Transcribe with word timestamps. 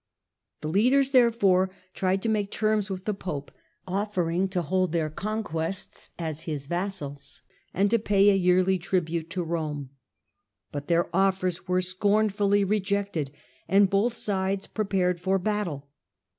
The 0.61 0.67
leaders, 0.67 1.11
therefore, 1.11 1.67
Defeatand 1.69 1.93
tried 1.93 2.21
to 2.23 2.29
make 2.29 2.49
terms 2.49 2.89
with 2.89 3.05
the 3.05 3.13
pope, 3.13 3.51
offering 3.87 4.47
to 4.47 4.59
L^l^the 4.61 4.65
hold 4.65 4.91
their 4.93 5.11
conquests 5.11 6.09
as 6.17 6.41
his 6.49 6.65
vassals, 6.65 7.43
and 7.71 7.87
to 7.91 7.99
pay 7.99 8.25
^^nnana, 8.39 8.65
^ 8.65 8.65
yeariy 8.65 8.81
tribute 8.81 9.29
to 9.29 9.43
Rome. 9.43 9.91
But 10.71 10.87
their 10.87 11.07
offers 11.15 11.67
were 11.67 11.83
scornfully 11.83 12.63
rejected, 12.63 13.29
and 13.67 13.91
both 13.91 14.15
sides 14.15 14.65
prepared 14.65 15.21
for 15.21 15.37
battle. 15.37 15.87